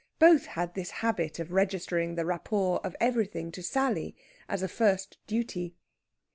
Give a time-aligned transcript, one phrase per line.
[0.17, 4.15] Both had this habit of registering the rapport of everything to Sally
[4.49, 5.75] as a first duty.